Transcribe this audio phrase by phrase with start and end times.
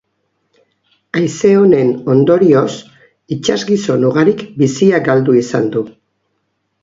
[1.19, 2.71] Haize honen ondorioz
[3.35, 5.85] itsasgizon ugarik bizia galdu izan du.